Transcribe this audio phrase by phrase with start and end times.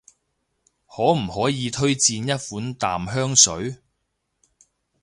[0.87, 3.77] 可唔可以推薦一款淡香水？